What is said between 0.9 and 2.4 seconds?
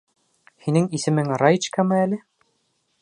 исемең Раечкамы әле?